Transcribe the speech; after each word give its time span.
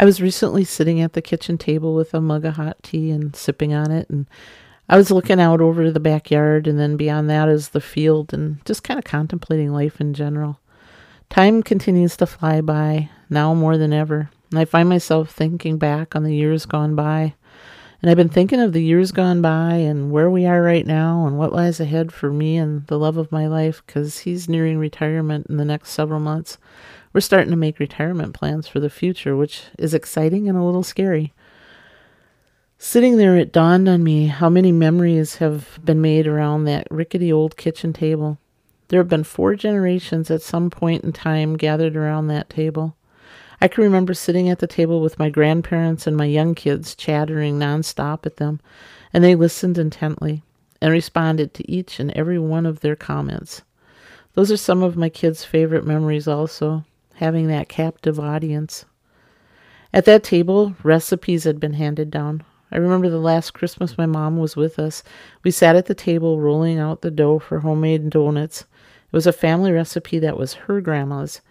I 0.00 0.06
was 0.06 0.22
recently 0.22 0.64
sitting 0.64 1.02
at 1.02 1.12
the 1.12 1.20
kitchen 1.20 1.58
table 1.58 1.94
with 1.94 2.14
a 2.14 2.22
mug 2.22 2.46
of 2.46 2.54
hot 2.54 2.82
tea 2.82 3.10
and 3.10 3.36
sipping 3.36 3.74
on 3.74 3.90
it, 3.90 4.08
and 4.08 4.26
I 4.88 4.96
was 4.96 5.10
looking 5.10 5.38
out 5.38 5.60
over 5.60 5.90
the 5.90 6.00
backyard, 6.00 6.66
and 6.66 6.80
then 6.80 6.96
beyond 6.96 7.28
that 7.28 7.50
is 7.50 7.68
the 7.68 7.82
field, 7.82 8.32
and 8.32 8.64
just 8.64 8.82
kind 8.82 8.96
of 8.96 9.04
contemplating 9.04 9.74
life 9.74 10.00
in 10.00 10.14
general. 10.14 10.58
Time 11.28 11.62
continues 11.62 12.16
to 12.16 12.24
fly 12.24 12.62
by, 12.62 13.10
now 13.28 13.52
more 13.52 13.76
than 13.76 13.92
ever, 13.92 14.30
and 14.50 14.58
I 14.58 14.64
find 14.64 14.88
myself 14.88 15.32
thinking 15.32 15.76
back 15.76 16.16
on 16.16 16.22
the 16.22 16.34
years 16.34 16.64
gone 16.64 16.94
by. 16.94 17.34
And 18.00 18.10
I've 18.10 18.16
been 18.16 18.28
thinking 18.28 18.60
of 18.60 18.72
the 18.72 18.82
years 18.82 19.12
gone 19.12 19.42
by 19.42 19.74
and 19.74 20.10
where 20.10 20.30
we 20.30 20.46
are 20.46 20.62
right 20.62 20.86
now 20.86 21.26
and 21.26 21.36
what 21.36 21.52
lies 21.52 21.80
ahead 21.80 22.12
for 22.12 22.32
me 22.32 22.56
and 22.56 22.86
the 22.86 22.98
love 22.98 23.18
of 23.18 23.30
my 23.30 23.46
life 23.46 23.82
because 23.84 24.20
he's 24.20 24.48
nearing 24.48 24.78
retirement 24.78 25.48
in 25.48 25.58
the 25.58 25.64
next 25.64 25.90
several 25.90 26.20
months 26.20 26.56
we're 27.12 27.20
starting 27.20 27.50
to 27.50 27.56
make 27.56 27.78
retirement 27.78 28.34
plans 28.34 28.68
for 28.68 28.80
the 28.80 28.90
future, 28.90 29.36
which 29.36 29.64
is 29.78 29.94
exciting 29.94 30.48
and 30.48 30.56
a 30.56 30.62
little 30.62 30.82
scary. 30.82 31.32
Sitting 32.78 33.16
there, 33.16 33.36
it 33.36 33.52
dawned 33.52 33.88
on 33.88 34.02
me 34.02 34.28
how 34.28 34.48
many 34.48 34.72
memories 34.72 35.36
have 35.36 35.78
been 35.84 36.00
made 36.00 36.26
around 36.26 36.64
that 36.64 36.86
rickety 36.90 37.32
old 37.32 37.56
kitchen 37.56 37.92
table. 37.92 38.38
There 38.88 39.00
have 39.00 39.08
been 39.08 39.24
four 39.24 39.54
generations 39.54 40.30
at 40.30 40.42
some 40.42 40.70
point 40.70 41.04
in 41.04 41.12
time 41.12 41.56
gathered 41.56 41.96
around 41.96 42.28
that 42.28 42.48
table. 42.48 42.96
I 43.62 43.68
can 43.68 43.84
remember 43.84 44.14
sitting 44.14 44.48
at 44.48 44.58
the 44.58 44.66
table 44.66 45.02
with 45.02 45.18
my 45.18 45.28
grandparents 45.28 46.06
and 46.06 46.16
my 46.16 46.24
young 46.24 46.54
kids 46.54 46.94
chattering 46.94 47.58
nonstop 47.58 48.24
at 48.24 48.36
them, 48.36 48.60
and 49.12 49.22
they 49.22 49.34
listened 49.34 49.76
intently 49.76 50.42
and 50.80 50.90
responded 50.90 51.52
to 51.54 51.70
each 51.70 52.00
and 52.00 52.10
every 52.12 52.38
one 52.38 52.64
of 52.64 52.80
their 52.80 52.96
comments. 52.96 53.62
Those 54.32 54.50
are 54.50 54.56
some 54.56 54.82
of 54.82 54.96
my 54.96 55.10
kids' 55.10 55.44
favorite 55.44 55.86
memories, 55.86 56.26
also 56.26 56.84
having 57.16 57.48
that 57.48 57.68
captive 57.68 58.18
audience. 58.18 58.86
At 59.92 60.06
that 60.06 60.22
table, 60.22 60.74
recipes 60.82 61.44
had 61.44 61.60
been 61.60 61.74
handed 61.74 62.10
down. 62.10 62.44
I 62.72 62.78
remember 62.78 63.10
the 63.10 63.18
last 63.18 63.50
Christmas 63.50 63.98
my 63.98 64.06
mom 64.06 64.38
was 64.38 64.56
with 64.56 64.78
us. 64.78 65.02
We 65.42 65.50
sat 65.50 65.76
at 65.76 65.86
the 65.86 65.94
table 65.94 66.40
rolling 66.40 66.78
out 66.78 67.02
the 67.02 67.10
dough 67.10 67.40
for 67.40 67.58
homemade 67.58 68.08
donuts. 68.08 68.62
It 68.62 69.12
was 69.12 69.26
a 69.26 69.32
family 69.32 69.72
recipe 69.72 70.18
that 70.20 70.38
was 70.38 70.54
her 70.54 70.80
grandma's. 70.80 71.42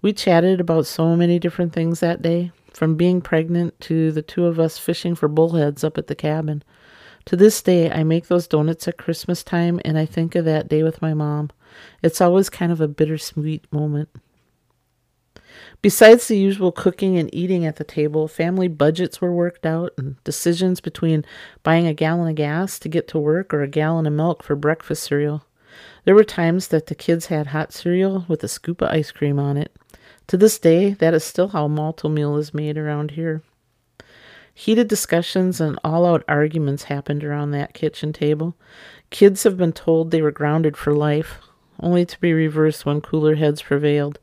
We 0.00 0.12
chatted 0.12 0.60
about 0.60 0.86
so 0.86 1.16
many 1.16 1.40
different 1.40 1.72
things 1.72 1.98
that 2.00 2.22
day, 2.22 2.52
from 2.72 2.94
being 2.94 3.20
pregnant 3.20 3.80
to 3.80 4.12
the 4.12 4.22
two 4.22 4.46
of 4.46 4.60
us 4.60 4.78
fishing 4.78 5.16
for 5.16 5.26
bullheads 5.26 5.82
up 5.82 5.98
at 5.98 6.06
the 6.06 6.14
cabin. 6.14 6.62
To 7.24 7.34
this 7.36 7.60
day, 7.60 7.90
I 7.90 8.04
make 8.04 8.28
those 8.28 8.46
donuts 8.46 8.86
at 8.86 8.96
Christmas 8.96 9.42
time 9.42 9.80
and 9.84 9.98
I 9.98 10.06
think 10.06 10.36
of 10.36 10.44
that 10.44 10.68
day 10.68 10.84
with 10.84 11.02
my 11.02 11.14
mom. 11.14 11.50
It's 12.00 12.20
always 12.20 12.48
kind 12.48 12.70
of 12.70 12.80
a 12.80 12.86
bittersweet 12.86 13.70
moment. 13.72 14.08
Besides 15.82 16.28
the 16.28 16.38
usual 16.38 16.70
cooking 16.70 17.18
and 17.18 17.34
eating 17.34 17.66
at 17.66 17.76
the 17.76 17.84
table, 17.84 18.28
family 18.28 18.68
budgets 18.68 19.20
were 19.20 19.32
worked 19.32 19.66
out 19.66 19.92
and 19.98 20.22
decisions 20.22 20.80
between 20.80 21.24
buying 21.64 21.88
a 21.88 21.94
gallon 21.94 22.28
of 22.28 22.36
gas 22.36 22.78
to 22.78 22.88
get 22.88 23.08
to 23.08 23.18
work 23.18 23.52
or 23.52 23.62
a 23.62 23.68
gallon 23.68 24.06
of 24.06 24.12
milk 24.12 24.44
for 24.44 24.54
breakfast 24.54 25.02
cereal. 25.02 25.44
There 26.04 26.14
were 26.14 26.24
times 26.24 26.68
that 26.68 26.86
the 26.86 26.94
kids 26.94 27.26
had 27.26 27.48
hot 27.48 27.72
cereal 27.72 28.24
with 28.28 28.44
a 28.44 28.48
scoop 28.48 28.80
of 28.80 28.90
ice 28.90 29.10
cream 29.10 29.38
on 29.38 29.56
it. 29.56 29.76
To 30.28 30.36
this 30.36 30.58
day, 30.58 30.92
that 30.92 31.14
is 31.14 31.24
still 31.24 31.48
how 31.48 31.68
Malt-O-Meal 31.68 32.36
is 32.36 32.52
made 32.52 32.76
around 32.76 33.12
here. 33.12 33.42
Heated 34.54 34.86
discussions 34.86 35.58
and 35.58 35.78
all 35.82 36.04
out 36.04 36.22
arguments 36.28 36.84
happened 36.84 37.24
around 37.24 37.52
that 37.52 37.72
kitchen 37.72 38.12
table. 38.12 38.54
Kids 39.08 39.44
have 39.44 39.56
been 39.56 39.72
told 39.72 40.10
they 40.10 40.20
were 40.20 40.30
grounded 40.30 40.76
for 40.76 40.92
life, 40.92 41.38
only 41.80 42.04
to 42.04 42.20
be 42.20 42.34
reversed 42.34 42.84
when 42.84 43.00
cooler 43.00 43.36
heads 43.36 43.62
prevailed. 43.62 44.18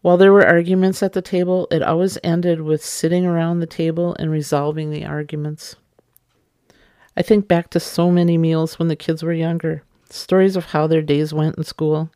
While 0.00 0.16
there 0.16 0.32
were 0.32 0.46
arguments 0.46 1.02
at 1.02 1.12
the 1.12 1.20
table, 1.20 1.68
it 1.70 1.82
always 1.82 2.16
ended 2.24 2.62
with 2.62 2.82
sitting 2.82 3.26
around 3.26 3.60
the 3.60 3.66
table 3.66 4.16
and 4.18 4.30
resolving 4.30 4.90
the 4.90 5.04
arguments. 5.04 5.76
I 7.14 7.20
think 7.20 7.46
back 7.46 7.68
to 7.70 7.80
so 7.80 8.10
many 8.10 8.38
meals 8.38 8.78
when 8.78 8.88
the 8.88 8.96
kids 8.96 9.22
were 9.22 9.34
younger, 9.34 9.82
stories 10.08 10.56
of 10.56 10.66
how 10.66 10.86
their 10.86 11.02
days 11.02 11.34
went 11.34 11.58
in 11.58 11.64
school. 11.64 12.10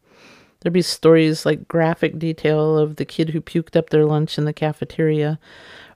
There'd 0.65 0.73
be 0.73 0.81
stories 0.81 1.45
like 1.45 1.69
graphic 1.69 2.19
detail 2.19 2.79
of 2.79 2.97
the 2.97 3.05
kid 3.05 3.29
who 3.31 3.43
puked 3.43 3.77
up 3.77 3.91
their 3.91 4.07
lunch 4.07 4.39
in 4.39 4.47
the 4.47 4.55
cafeteria, 4.55 5.39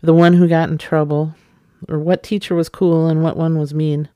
the 0.03 0.13
one 0.13 0.35
who 0.35 0.47
got 0.47 0.69
in 0.69 0.77
trouble, 0.77 1.35
or 1.89 1.99
what 1.99 2.23
teacher 2.23 2.55
was 2.55 2.69
cool 2.69 3.07
and 3.07 3.23
what 3.23 3.39
one 3.39 3.59
was 3.59 3.73
mean. 3.73 4.11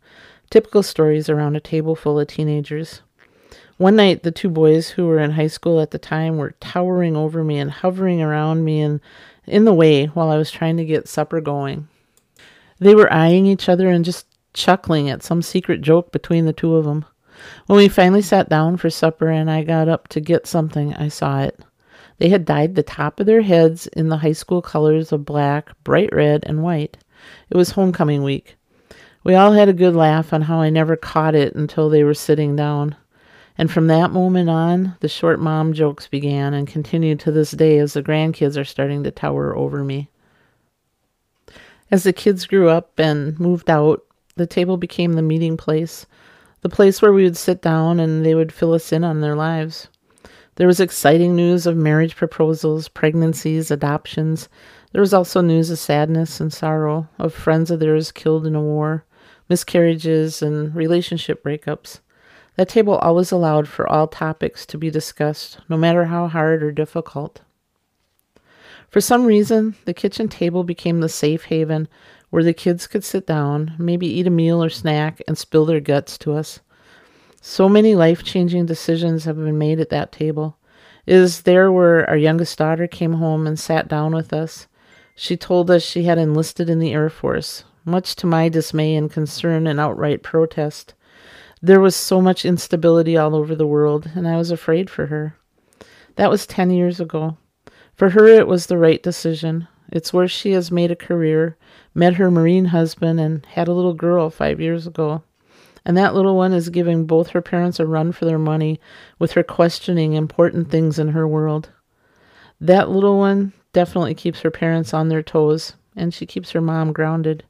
Typical 0.51 0.83
stories 0.83 1.31
around 1.31 1.57
a 1.57 1.61
table 1.61 1.97
full 1.97 2.21
of 2.21 2.29
teenagers. 2.29 3.01
One 3.79 3.97
night, 3.97 4.25
the 4.25 4.31
two 4.31 4.51
boys 4.51 4.91
who 4.91 5.07
were 5.07 5.21
in 5.21 5.31
high 5.31 5.47
school 5.47 5.81
at 5.81 5.91
the 5.91 5.99
time 5.99 6.37
were 6.37 6.55
towering 6.61 7.17
over 7.17 7.43
me 7.43 7.59
and 7.59 7.71
hovering 7.71 8.21
around 8.21 8.63
me 8.63 8.83
and 8.83 9.01
in 9.47 9.65
the 9.65 9.73
way 9.73 10.05
while 10.05 10.29
I 10.29 10.37
was 10.37 10.51
trying 10.51 10.77
to 10.77 10.84
get 10.84 11.09
supper 11.09 11.41
going. 11.41 11.89
They 12.79 12.95
were 12.95 13.11
eyeing 13.11 13.47
each 13.47 13.71
other 13.71 13.89
and 13.89 14.05
just 14.05 14.27
chuckling 14.53 15.09
at 15.09 15.23
some 15.23 15.41
secret 15.41 15.81
joke 15.81 16.13
between 16.13 16.45
the 16.45 16.53
two 16.53 16.77
of 16.77 16.84
them. 16.84 17.07
When 17.66 17.76
we 17.76 17.88
finally 17.88 18.22
sat 18.22 18.48
down 18.48 18.76
for 18.76 18.91
supper 18.91 19.28
and 19.28 19.50
I 19.50 19.62
got 19.65 19.88
up 19.88 20.09
to 20.09 20.20
get 20.20 20.47
something, 20.47 20.94
I 20.94 21.09
saw 21.09 21.43
it. 21.43 21.60
They 22.19 22.28
had 22.28 22.44
dyed 22.44 22.75
the 22.75 22.82
top 22.82 23.19
of 23.19 23.26
their 23.26 23.43
heads 23.43 23.87
in 23.88 24.09
the 24.09 24.19
high 24.19 24.32
school 24.32 24.62
colors 24.62 25.12
of 25.12 25.25
black, 25.25 25.71
bright 25.82 26.15
red, 26.15 26.44
and 26.47 26.62
white. 26.62 26.98
It 27.50 27.56
was 27.56 27.71
homecoming 27.71 28.22
week. 28.22 28.56
We 29.25 29.34
all 29.34 29.53
had 29.53 29.69
a 29.69 29.72
good 29.72 29.94
laugh 29.94 30.32
on 30.32 30.42
how 30.42 30.60
I 30.60 30.71
never 30.71 30.97
caught 30.97 31.34
it 31.34 31.54
until 31.54 31.88
they 31.88 32.04
were 32.04 32.15
sitting 32.15 32.56
down. 32.56 32.97
And 33.59 33.71
from 33.71 33.87
that 33.88 34.10
moment 34.10 34.50
on, 34.50 34.97
the 35.00 35.09
short 35.09 35.38
mom 35.38 35.72
jokes 35.72 36.09
began 36.09 36.54
and 36.54 36.66
continued 36.66 37.21
to 37.21 37.31
this 37.31 37.53
day 37.53 37.78
as 37.78 37.92
the 37.92 38.03
grandkids 38.03 38.59
are 38.59 38.65
starting 38.65 39.04
to 39.04 39.10
tower 39.10 39.56
over 39.56 39.84
me. 39.84 40.09
As 41.91 42.04
the 42.04 42.12
kids 42.12 42.47
grew 42.47 42.69
up 42.69 42.98
and 42.98 43.38
moved 43.38 43.69
out, 43.69 44.04
the 44.37 44.47
table 44.47 44.78
became 44.78 45.12
the 45.12 45.22
meeting 45.22 45.56
place, 45.56 46.06
the 46.62 46.69
place 46.69 47.03
where 47.03 47.12
we 47.12 47.25
would 47.25 47.37
sit 47.37 47.61
down 47.61 48.00
and 48.00 48.25
they 48.25 48.34
would 48.34 48.53
fill 48.53 48.73
us 48.73 48.93
in 48.93 49.05
on 49.05 49.21
their 49.21 49.37
lives. 49.37 49.89
There 50.56 50.67
was 50.67 50.81
exciting 50.81 51.34
news 51.34 51.67
of 51.67 51.77
marriage 51.77 52.15
proposals, 52.15 52.89
pregnancies, 52.89 53.71
adoptions. 53.71 54.49
There 54.93 55.01
was 55.01 55.15
also 55.15 55.41
news 55.41 55.71
of 55.71 55.78
sadness 55.78 56.41
and 56.41 56.53
sorrow, 56.53 57.09
of 57.19 57.34
friends 57.34 57.71
of 57.71 57.81
theirs 57.81 58.12
killed 58.12 58.47
in 58.47 58.55
a 58.55 58.61
war, 58.61 59.05
miscarriages, 59.49 60.43
and 60.43 60.75
relationship 60.75 61.43
breakups. 61.43 62.01
That 62.56 62.69
table 62.69 62.97
always 62.97 63.33
allowed 63.33 63.67
for 63.67 63.89
all 63.89 64.06
topics 64.06 64.67
to 64.67 64.78
be 64.78 64.91
discussed, 64.91 65.59
no 65.69 65.77
matter 65.77 66.05
how 66.05 66.28
hard 66.28 66.62
or 66.62 66.71
difficult. 66.71 67.41
For 68.91 69.01
some 69.01 69.25
reason, 69.25 69.75
the 69.87 69.95
kitchen 69.95 70.28
table 70.28 70.65
became 70.65 71.01
the 71.01 71.09
safe 71.09 71.45
haven 71.45 71.89
where 72.32 72.43
the 72.43 72.54
kids 72.54 72.87
could 72.87 73.04
sit 73.04 73.26
down, 73.26 73.75
maybe 73.78 74.06
eat 74.06 74.26
a 74.26 74.31
meal 74.31 74.65
or 74.65 74.70
snack, 74.70 75.20
and 75.28 75.37
spill 75.37 75.66
their 75.66 75.81
guts 75.81 76.16
to 76.16 76.32
us. 76.32 76.60
So 77.43 77.69
many 77.69 77.94
life 77.94 78.25
changing 78.25 78.65
decisions 78.65 79.26
have 79.26 79.37
been 79.37 79.59
made 79.59 79.78
at 79.81 79.91
that 79.91 80.12
table. 80.12 80.56
It 81.04 81.16
is 81.16 81.42
there 81.42 81.71
where 81.71 82.09
our 82.09 82.16
youngest 82.16 82.56
daughter 82.56 82.87
came 82.87 83.12
home 83.12 83.47
and 83.47 83.60
sat 83.60 83.87
down 83.87 84.15
with 84.15 84.32
us. 84.32 84.66
She 85.15 85.37
told 85.37 85.71
us 85.71 85.82
she 85.82 86.04
had 86.04 86.16
enlisted 86.16 86.71
in 86.71 86.78
the 86.78 86.94
Air 86.94 87.10
Force, 87.10 87.65
much 87.84 88.16
to 88.16 88.26
my 88.26 88.48
dismay 88.48 88.95
and 88.95 89.12
concern 89.12 89.66
and 89.66 89.78
outright 89.78 90.22
protest. 90.22 90.95
There 91.60 91.80
was 91.80 91.95
so 91.95 92.22
much 92.22 92.47
instability 92.47 93.15
all 93.15 93.36
over 93.36 93.54
the 93.54 93.66
world, 93.66 94.10
and 94.15 94.27
I 94.27 94.39
was 94.39 94.51
afraid 94.51 94.89
for 94.89 95.04
her. 95.09 95.36
That 96.16 96.30
was 96.30 96.47
10 96.47 96.71
years 96.71 96.98
ago. 96.98 97.36
For 97.95 98.09
her, 98.09 98.27
it 98.27 98.47
was 98.47 98.66
the 98.66 98.78
right 98.78 99.03
decision. 99.03 99.68
It's 99.92 100.12
where 100.12 100.27
she 100.27 100.53
has 100.53 100.72
made 100.72 100.91
a 100.91 100.97
career, 100.97 101.59
met 101.94 102.15
her 102.15 102.30
Marine 102.30 102.65
husband, 102.66 103.21
and 103.21 103.44
had 103.44 103.68
a 103.68 103.74
little 103.74 103.92
girl 103.92 104.30
five 104.30 104.59
years 104.59 104.86
ago. 104.86 105.22
And 105.84 105.97
that 105.98 106.15
little 106.15 106.34
one 106.34 106.54
is 106.54 106.71
giving 106.71 107.04
both 107.04 107.28
her 107.28 107.42
parents 107.42 107.78
a 107.78 107.86
run 107.86 108.12
for 108.12 108.24
their 108.24 108.39
money 108.39 108.80
with 109.18 109.33
her 109.33 109.42
questioning 109.42 110.15
important 110.15 110.71
things 110.71 110.98
in 110.98 111.09
her 111.09 111.28
world. 111.28 111.71
That 112.59 112.89
little 112.89 113.18
one 113.18 113.53
definitely 113.74 114.15
keeps 114.15 114.41
her 114.41 114.50
parents 114.50 114.94
on 114.94 115.10
their 115.10 115.22
toes, 115.22 115.74
and 115.95 116.15
she 116.15 116.24
keeps 116.24 116.53
her 116.53 116.60
mom 116.62 116.92
grounded. 116.92 117.45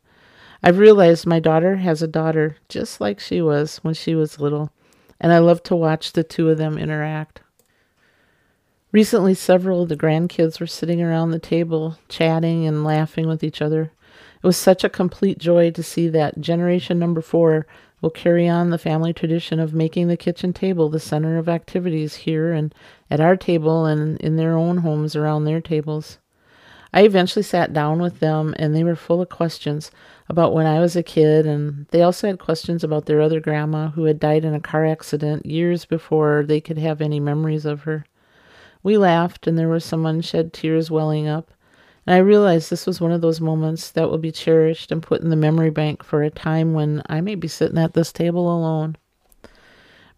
I've 0.65 0.79
realized 0.79 1.27
my 1.27 1.39
daughter 1.39 1.77
has 1.77 2.03
a 2.03 2.09
daughter 2.09 2.57
just 2.69 3.01
like 3.01 3.21
she 3.21 3.41
was 3.41 3.79
when 3.79 3.95
she 3.95 4.17
was 4.17 4.41
little, 4.41 4.73
and 5.21 5.33
I 5.33 5.39
love 5.39 5.63
to 5.65 5.77
watch 5.77 6.13
the 6.13 6.25
two 6.25 6.51
of 6.51 6.59
them 6.59 6.77
interact. 6.77 7.43
Recently, 8.93 9.33
several 9.33 9.83
of 9.83 9.89
the 9.89 9.97
grandkids 9.97 10.61
were 10.61 10.67
sitting 10.67 11.01
around 11.01 11.31
the 11.31 11.39
table, 11.39 11.97
chatting 12.11 12.67
and 12.67 12.85
laughing 12.85 13.27
with 13.27 13.43
each 13.43 13.63
other. 13.63 13.91
It 14.43 14.47
was 14.47 14.59
such 14.59 14.85
a 14.85 14.91
complete 14.91 15.39
joy 15.39 15.71
to 15.71 15.83
see 15.83 16.09
that 16.09 16.43
generation 16.43 16.99
number 16.99 17.23
four 17.23 17.67
will 18.03 18.11
carry 18.11 18.47
on 18.47 18.69
the 18.69 18.77
family 18.77 19.15
tradition 19.15 19.59
of 19.59 19.73
making 19.73 20.09
the 20.09 20.17
kitchen 20.19 20.53
table 20.53 20.91
the 20.91 21.01
center 21.01 21.39
of 21.39 21.49
activities 21.49 22.17
here 22.17 22.53
and 22.53 22.75
at 23.11 23.19
our 23.19 23.35
table 23.35 23.87
and 23.87 24.21
in 24.21 24.37
their 24.37 24.59
own 24.59 24.79
homes 24.79 25.17
around 25.17 25.47
their 25.47 25.63
tables. 25.63 26.19
I 26.93 27.05
eventually 27.05 27.45
sat 27.45 27.73
down 27.73 28.03
with 28.03 28.21
them 28.21 28.55
and 28.59 28.77
they 28.77 28.85
were 28.85 28.95
full 28.95 29.23
of 29.23 29.31
questions 29.31 29.91
about 30.29 30.53
when 30.53 30.67
I 30.67 30.81
was 30.81 30.97
a 30.97 31.03
kid 31.03 31.47
and 31.47 31.87
they 31.93 32.03
also 32.03 32.27
had 32.27 32.39
questions 32.39 32.85
about 32.85 33.07
their 33.07 33.23
other 33.23 33.41
grandma 33.41 33.89
who 33.89 34.05
had 34.05 34.21
died 34.21 34.45
in 34.45 34.53
a 34.53 34.61
car 34.61 34.85
accident 34.85 35.47
years 35.47 35.87
before 35.87 36.45
they 36.47 36.61
could 36.61 36.77
have 36.77 37.01
any 37.01 37.21
memories 37.21 37.65
of 37.65 37.85
her. 37.85 38.05
We 38.83 38.97
laughed 38.97 39.47
and 39.47 39.59
there 39.59 39.69
were 39.69 39.81
some 39.81 40.07
unshed 40.07 40.53
tears 40.53 40.91
welling 40.91 41.29
up. 41.29 41.51
And 42.07 42.15
I 42.15 42.19
realized 42.19 42.69
this 42.69 42.87
was 42.87 43.01
one 43.01 43.13
of 43.13 43.21
those 43.21 43.41
moments 43.41 43.91
that 43.93 44.11
will 44.11 44.19
be 44.19 44.33
cherished 44.33 44.91
and 44.91 45.03
put 45.03 45.21
in 45.21 45.31
the 45.31 45.37
memory 45.37 45.71
bank 45.71 46.03
for 46.03 46.23
a 46.23 46.31
time 46.31 46.73
when 46.73 47.03
I 47.07 47.21
may 47.21 47.37
be 47.37 47.49
sitting 47.49 47.79
at 47.79 47.95
this 47.95 48.13
table 48.13 48.53
alone. 48.53 48.97